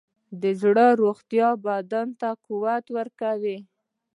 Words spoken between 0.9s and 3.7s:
روغتیا بدن ته قوت ورکوي.